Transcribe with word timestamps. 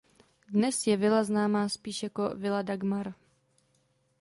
Dnes 0.53 0.75
je 0.87 0.95
vila 0.97 1.23
známa 1.23 1.69
spíše 1.69 2.05
jako 2.05 2.29
"Villa 2.35 2.61
Dagmar". 2.61 3.13